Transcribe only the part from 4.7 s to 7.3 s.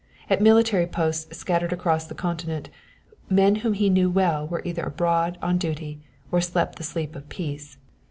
abroad on duty, or slept the sleep of